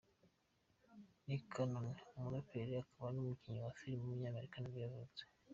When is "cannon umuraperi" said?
1.53-2.71